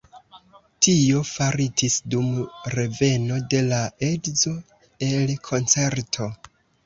Tio 0.85 1.19
faritis 1.31 1.97
dum 2.13 2.31
reveno 2.75 3.37
de 3.53 3.61
la 3.67 3.83
edzo 4.09 4.55
el 5.11 5.37
koncerto. 5.49 6.31